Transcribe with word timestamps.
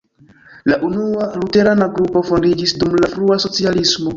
La 0.71 0.77
unua 0.87 1.27
luterana 1.41 1.89
grupo 1.99 2.25
fondiĝis 2.31 2.77
dum 2.85 2.99
la 3.05 3.15
frua 3.17 3.41
socialismo. 3.49 4.09